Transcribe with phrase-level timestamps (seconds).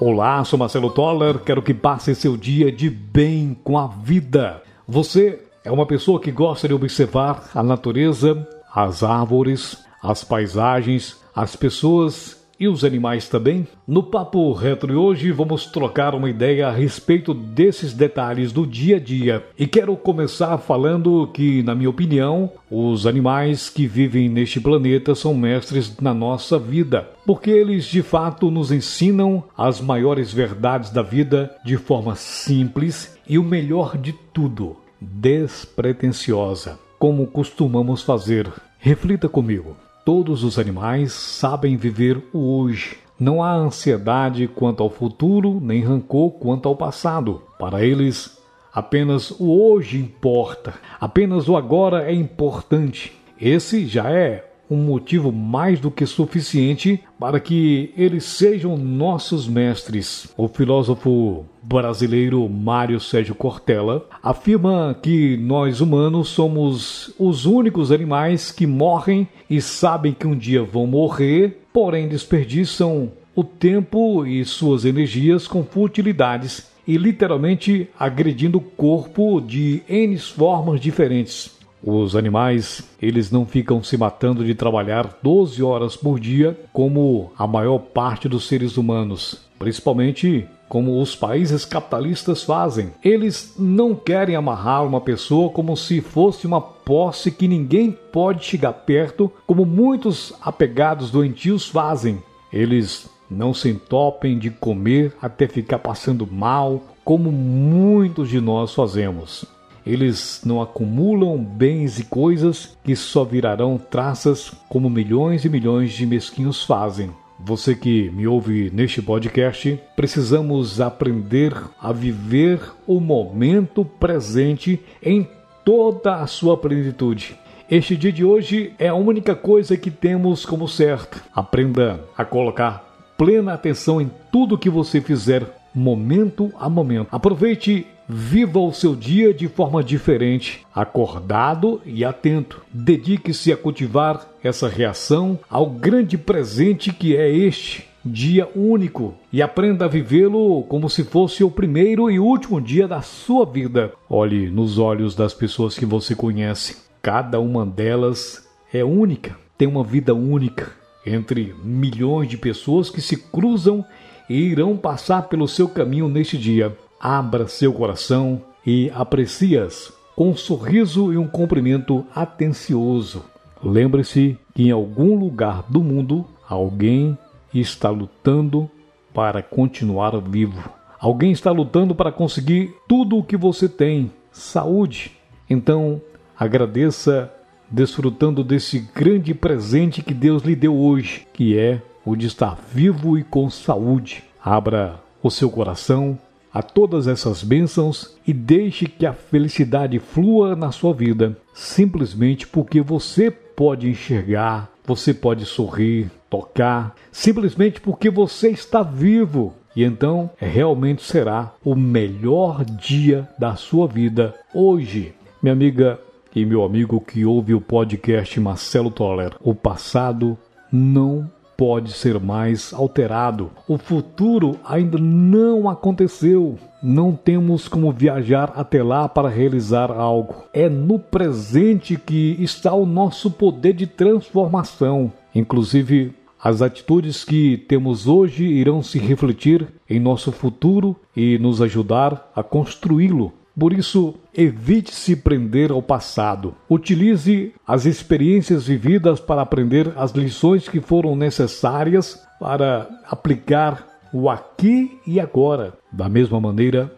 [0.00, 4.60] Olá, sou Marcelo Toller, quero que passe seu dia de bem com a vida.
[4.88, 11.54] Você é uma pessoa que gosta de observar a natureza, as árvores, as paisagens, as
[11.54, 13.66] pessoas e os animais também?
[13.86, 18.96] No Papo Retro de hoje vamos trocar uma ideia a respeito desses detalhes do dia
[18.96, 19.44] a dia.
[19.58, 25.34] E quero começar falando que, na minha opinião, os animais que vivem neste planeta são
[25.34, 31.54] mestres na nossa vida, porque eles de fato nos ensinam as maiores verdades da vida
[31.64, 38.50] de forma simples e o melhor de tudo, despretensiosa, como costumamos fazer.
[38.78, 39.83] Reflita comigo.
[40.04, 42.98] Todos os animais sabem viver o hoje.
[43.18, 47.40] Não há ansiedade quanto ao futuro, nem rancor quanto ao passado.
[47.58, 48.38] Para eles,
[48.70, 53.18] apenas o hoje importa, apenas o agora é importante.
[53.40, 60.32] Esse já é um motivo mais do que suficiente para que eles sejam nossos mestres.
[60.36, 68.66] O filósofo brasileiro Mário Sérgio Cortella afirma que nós humanos somos os únicos animais que
[68.66, 75.46] morrem e sabem que um dia vão morrer, porém desperdiçam o tempo e suas energias
[75.46, 81.54] com futilidades e literalmente agredindo o corpo de N formas diferentes.
[81.86, 87.46] Os animais, eles não ficam se matando de trabalhar 12 horas por dia como a
[87.46, 92.90] maior parte dos seres humanos, principalmente como os países capitalistas fazem.
[93.04, 98.72] Eles não querem amarrar uma pessoa como se fosse uma posse que ninguém pode chegar
[98.72, 102.18] perto, como muitos apegados doentios fazem.
[102.50, 109.44] Eles não se entopem de comer até ficar passando mal, como muitos de nós fazemos.
[109.86, 116.06] Eles não acumulam bens e coisas que só virarão traças como milhões e milhões de
[116.06, 117.10] mesquinhos fazem.
[117.38, 125.28] Você que me ouve neste podcast, precisamos aprender a viver o momento presente em
[125.64, 127.36] toda a sua plenitude.
[127.70, 131.22] Este dia de hoje é a única coisa que temos como certo.
[131.34, 137.08] Aprenda a colocar plena atenção em tudo que você fizer, momento a momento.
[137.10, 142.60] Aproveite Viva o seu dia de forma diferente, acordado e atento.
[142.70, 149.86] Dedique-se a cultivar essa reação ao grande presente que é este dia único e aprenda
[149.86, 153.92] a vivê-lo como se fosse o primeiro e último dia da sua vida.
[154.08, 156.76] Olhe nos olhos das pessoas que você conhece.
[157.00, 160.72] Cada uma delas é única, tem uma vida única
[161.06, 163.82] entre milhões de pessoas que se cruzam
[164.28, 170.36] e irão passar pelo seu caminho neste dia abra seu coração e aprecie-as com um
[170.36, 173.26] sorriso e um cumprimento atencioso.
[173.62, 177.18] Lembre-se que em algum lugar do mundo alguém
[177.52, 178.70] está lutando
[179.12, 180.70] para continuar vivo.
[180.98, 185.12] Alguém está lutando para conseguir tudo o que você tem, saúde.
[185.50, 186.00] Então,
[186.38, 187.30] agradeça
[187.70, 193.18] desfrutando desse grande presente que Deus lhe deu hoje, que é o de estar vivo
[193.18, 194.24] e com saúde.
[194.42, 196.18] Abra o seu coração
[196.54, 202.80] a todas essas bênçãos e deixe que a felicidade flua na sua vida, simplesmente porque
[202.80, 209.52] você pode enxergar, você pode sorrir, tocar, simplesmente porque você está vivo.
[209.74, 215.12] E então realmente será o melhor dia da sua vida hoje.
[215.42, 215.98] Minha amiga
[216.32, 220.38] e meu amigo que ouve o podcast Marcelo Toller, o passado
[220.70, 223.50] não pode ser mais alterado.
[223.66, 226.58] O futuro ainda não aconteceu.
[226.82, 230.44] Não temos como viajar até lá para realizar algo.
[230.52, 235.10] É no presente que está o nosso poder de transformação.
[235.34, 242.30] Inclusive, as atitudes que temos hoje irão se refletir em nosso futuro e nos ajudar
[242.36, 243.32] a construí-lo.
[243.58, 246.54] Por isso, evite se prender ao passado.
[246.68, 254.98] Utilize as experiências vividas para aprender as lições que foram necessárias para aplicar o aqui
[255.06, 255.74] e agora.
[255.90, 256.92] Da mesma maneira,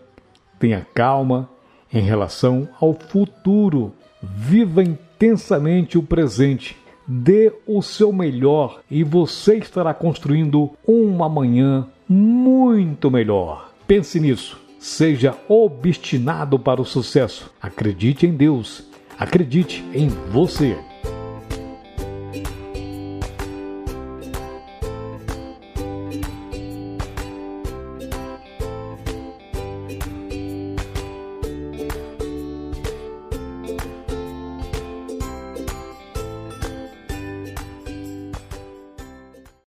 [0.58, 1.48] tenha calma
[1.92, 3.92] em relação ao futuro.
[4.22, 6.76] Viva intensamente o presente.
[7.06, 13.72] Dê o seu melhor e você estará construindo um amanhã muito melhor.
[13.86, 14.65] Pense nisso.
[14.86, 17.52] Seja obstinado para o sucesso.
[17.60, 18.84] Acredite em Deus.
[19.18, 20.78] Acredite em você.